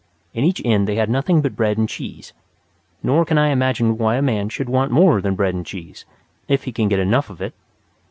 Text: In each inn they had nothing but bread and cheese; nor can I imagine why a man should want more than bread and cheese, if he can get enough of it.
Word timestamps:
In 0.33 0.43
each 0.43 0.59
inn 0.61 0.85
they 0.85 0.95
had 0.95 1.11
nothing 1.11 1.41
but 1.43 1.55
bread 1.55 1.77
and 1.77 1.87
cheese; 1.87 2.33
nor 3.03 3.23
can 3.23 3.37
I 3.37 3.49
imagine 3.49 3.99
why 3.99 4.15
a 4.15 4.21
man 4.23 4.49
should 4.49 4.67
want 4.67 4.89
more 4.91 5.21
than 5.21 5.35
bread 5.35 5.53
and 5.53 5.63
cheese, 5.63 6.05
if 6.47 6.63
he 6.63 6.71
can 6.71 6.87
get 6.89 6.97
enough 6.97 7.29
of 7.29 7.39
it. 7.39 7.53